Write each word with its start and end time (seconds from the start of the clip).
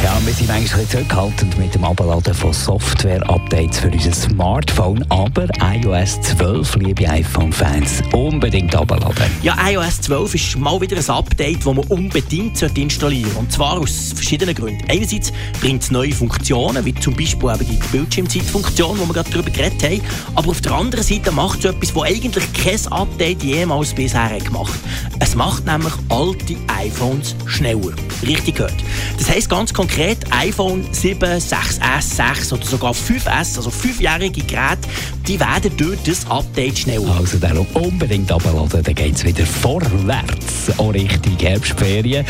Ja, 0.00 0.16
wir 0.24 0.32
sind 0.32 0.46
manchmal 0.46 0.82
ein 0.82 0.88
zurückhaltend 0.88 1.58
mit 1.58 1.74
dem 1.74 1.82
Abladen 1.82 2.32
von 2.32 2.52
Software-Updates 2.52 3.80
für 3.80 3.90
unser 3.90 4.12
Smartphone, 4.12 5.04
aber 5.08 5.48
iOS 5.60 6.20
12, 6.20 6.76
liebe 6.76 7.08
iPhone-Fans, 7.08 8.04
unbedingt 8.12 8.76
abladen. 8.76 9.28
Ja, 9.42 9.56
iOS 9.68 10.02
12 10.02 10.34
ist 10.36 10.56
mal 10.56 10.80
wieder 10.80 10.96
ein 10.96 11.10
Update, 11.10 11.58
das 11.58 11.74
man 11.74 11.78
unbedingt 11.78 12.62
installieren 12.62 13.24
sollte. 13.24 13.38
Und 13.40 13.52
zwar 13.52 13.80
aus 13.80 14.12
verschiedenen 14.14 14.54
Gründen. 14.54 14.88
Einerseits 14.88 15.32
bringt 15.60 15.82
es 15.82 15.90
neue 15.90 16.12
Funktionen, 16.12 16.84
wie 16.84 16.94
zum 16.94 17.16
Beispiel 17.16 17.50
eben 17.50 17.66
die 17.66 17.88
Bildschirmzeitfunktion, 17.90 19.00
wo 19.00 19.06
wir 19.06 19.14
gerade 19.14 19.30
darüber 19.30 19.50
geredet 19.50 19.82
haben. 19.82 20.00
Aber 20.36 20.50
auf 20.50 20.60
der 20.60 20.72
anderen 20.72 21.02
Seite 21.02 21.32
macht 21.32 21.58
es 21.58 21.64
etwas, 21.64 21.92
was 21.96 22.04
eigentlich 22.04 22.52
kein 22.52 22.92
Update 22.92 23.42
jemals 23.42 23.92
bisher 23.94 24.38
gemacht 24.38 24.74
hat. 24.74 25.12
Es 25.18 25.34
macht 25.34 25.66
nämlich 25.66 25.94
alte 26.08 26.56
iPhones 26.68 27.34
schneller. 27.46 27.94
Richtig 28.24 28.56
gehört. 28.56 28.74
Das 29.18 29.28
heisst 29.28 29.50
ganz 29.50 29.74
konkret, 29.74 29.87
konkret 29.88 30.18
iPhone 30.44 30.84
7, 30.92 31.40
6S, 31.40 32.00
6 32.00 32.52
oder 32.52 32.64
sogar 32.64 32.92
5S, 32.92 33.56
also 33.56 33.70
fünfjährige 33.70 34.42
Geräte, 34.42 34.86
die 35.28 35.38
werden 35.38 35.70
durch 35.76 36.02
das 36.04 36.28
Update 36.30 36.78
schneller. 36.78 37.14
Also 37.18 37.36
darum 37.38 37.66
unbedingt 37.74 38.32
abladen, 38.32 38.82
dann 38.82 38.94
geht 38.94 39.14
es 39.14 39.24
wieder 39.26 39.44
vorwärts, 39.44 40.72
auch 40.78 40.94
Richtung 40.94 41.36
Herbstferien. 41.38 42.24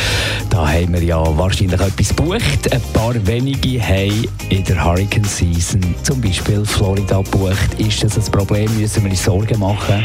Da 0.50 0.68
haben 0.68 0.92
wir 0.92 1.02
ja 1.02 1.38
wahrscheinlich 1.38 1.80
etwas 1.80 2.08
gebucht. 2.08 2.72
Ein 2.72 2.82
paar 2.92 3.14
wenige 3.24 3.80
haben 3.80 4.26
in 4.48 4.64
der 4.64 4.84
Hurricane 4.84 5.24
Season 5.24 5.80
zum 6.02 6.20
Beispiel 6.20 6.64
Florida 6.64 7.18
gebucht. 7.22 7.78
Ist 7.78 8.02
das 8.02 8.16
ein 8.16 8.32
Problem? 8.32 8.68
Müssen 8.76 9.04
wir 9.04 9.10
uns 9.12 9.24
Sorgen 9.24 9.60
machen? 9.60 10.04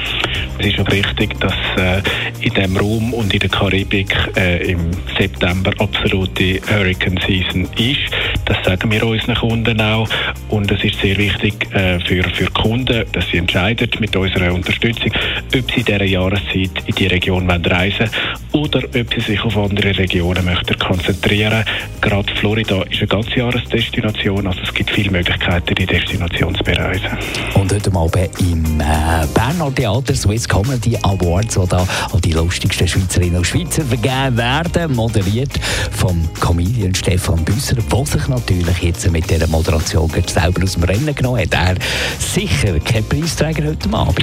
Es 0.59 0.67
ist 0.67 0.79
auch 0.79 0.91
richtig, 0.91 1.39
dass 1.39 1.55
äh, 1.77 2.01
in 2.41 2.53
dem 2.53 2.77
Raum 2.77 3.13
und 3.13 3.34
in 3.34 3.40
der 3.40 3.49
Karibik 3.49 4.15
äh, 4.35 4.71
im 4.71 4.91
September 5.18 5.71
absolute 5.79 6.62
Hurricane 6.70 7.20
Season 7.25 7.68
ist. 7.75 8.13
Das 8.46 8.58
sagen 8.66 8.91
wir 8.91 9.05
unseren 9.05 9.36
Kunden 9.36 9.80
auch. 9.82 10.08
Und 10.49 10.72
es 10.72 10.84
ist 10.84 10.99
sehr 10.99 11.18
wichtig 11.18 11.74
äh, 11.74 11.99
für, 11.99 12.24
für 12.24 12.49
Kunden, 12.52 13.05
dass 13.12 13.27
sie 13.30 13.38
entscheiden 13.38 13.90
mit 13.99 14.16
unserer 14.16 14.54
Unterstützung, 14.54 15.12
ob 15.55 15.72
sie 15.72 15.80
in 15.80 15.86
dieser 15.86 16.04
Jahreszeit 16.04 16.71
in 16.86 16.96
die 16.96 17.08
Region 17.08 17.49
reisen 17.49 18.10
wollen 18.52 18.64
oder 18.66 18.84
ob 18.84 19.14
sie 19.14 19.21
sich 19.21 19.41
auf 19.41 19.58
andere 19.58 19.98
Regionen 19.98 20.46
möchten 20.46 20.77
konzentrieren. 20.77 21.64
Gerade 22.02 22.34
Florida 22.36 22.84
ist 22.84 22.99
eine 22.99 23.08
ganze 23.08 23.36
Jahresdestination, 23.38 24.48
also 24.48 24.60
es 24.62 24.74
gibt 24.74 24.91
viele 24.91 25.12
Möglichkeiten, 25.12 25.76
die 25.76 25.86
Destination 25.86 26.55
zu 26.55 26.64
bereisen. 26.64 27.10
Und 27.55 27.74
heute 27.74 27.91
mal 27.91 28.10
im 28.40 28.80
äh, 28.80 29.26
Berner 29.34 29.74
Theater 29.74 30.14
Swiss 30.14 30.48
Comedy 30.48 30.98
Awards, 31.02 31.58
wo 31.58 31.66
da 31.66 31.86
auch 32.12 32.20
die 32.20 32.34
lustigsten 32.34 32.88
Schweizerinnen 32.88 33.38
und 33.38 33.48
Schweizer 33.48 33.84
vergeben 33.84 34.38
werden, 34.38 34.96
moderiert 34.96 35.52
vom 35.91 36.27
Comedian 36.40 36.94
Stefan 36.94 37.44
Büsser, 37.44 37.76
der 37.76 38.05
sich 38.05 38.27
natürlich 38.34 38.79
jetzt 38.79 39.12
mit 39.12 39.29
dieser 39.29 39.48
Moderation 39.48 40.09
selber 40.26 40.63
aus 40.63 40.73
dem 40.73 40.84
Rennen 40.84 41.13
genommen 41.13 41.41
hat. 41.41 41.53
Er 41.53 41.76
sicher 42.20 42.79
kein 42.79 43.03
Preisträger 43.03 43.70
heute 43.70 43.93
Abend. 43.93 44.20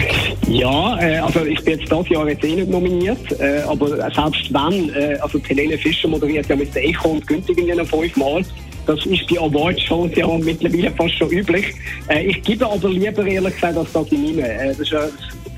Ja, 0.49 0.99
äh, 0.99 1.19
also 1.19 1.45
ich 1.45 1.63
bin 1.65 1.79
jetzt 1.79 1.91
dieses 1.91 2.09
Jahr 2.09 2.29
jetzt 2.29 2.45
eh 2.45 2.57
nicht 2.57 2.69
nominiert, 2.69 3.41
äh, 3.41 3.63
aber 3.67 3.89
selbst 4.11 4.53
wenn, 4.53 4.93
äh, 4.95 5.17
also 5.21 5.39
Helene 5.47 5.79
Fischer 5.79 6.09
moderiert 6.09 6.49
ja 6.49 6.57
mit 6.57 6.75
der 6.75 6.85
Echo 6.85 7.11
und 7.11 7.27
Günther 7.27 7.57
in 7.57 7.87
fünfmal. 7.87 8.45
Das 8.87 9.07
ist 9.07 9.27
bei 9.29 9.39
Awards-Shows 9.39 10.11
ja 10.17 10.27
mittlerweile 10.27 10.91
fast 10.91 11.15
schon 11.15 11.31
üblich. 11.31 11.67
Äh, 12.09 12.27
ich 12.27 12.43
gebe 12.43 12.67
aber 12.67 12.89
lieber 12.89 13.25
ehrlich 13.25 13.55
gesagt 13.55 13.77
als 13.77 13.93
das 13.93 14.09
in 14.09 14.39
Äh, 14.39 14.69
das 14.69 14.81
ist 14.81 14.91
ja 14.91 15.03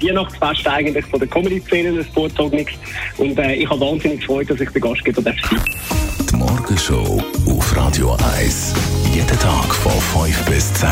Weihnachtsfest 0.02 0.66
eigentlich 0.66 1.04
von 1.06 1.20
der 1.20 1.28
Comedy-Szene 1.28 1.92
des 1.92 2.06
Vorzognix. 2.08 2.72
Und 3.18 3.38
äh, 3.38 3.54
ich 3.54 3.68
habe 3.68 3.80
wahnsinnig 3.80 4.24
Freude, 4.24 4.54
dass 4.54 4.60
ich 4.60 4.70
der 4.70 4.80
Gastgeber 4.80 5.22
darf 5.22 5.36
sein 5.48 5.60
Die 6.30 6.36
Morgenshow 6.36 7.22
auf 7.48 7.76
Radio 7.76 8.16
1. 8.38 8.74
Jeden 9.14 9.38
Tag 9.38 9.74
von 9.74 9.92
5 10.26 10.44
bis 10.46 10.74
10. 10.74 10.88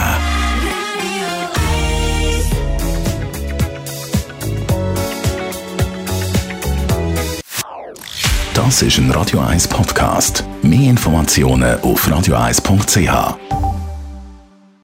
Das 8.54 8.82
ist 8.82 8.98
ein 8.98 9.10
Radio 9.10 9.40
1 9.40 9.68
Podcast. 9.68 10.44
Mehr 10.62 10.90
Informationen 10.90 11.80
auf 11.80 12.06
radio1.ch. 12.06 13.49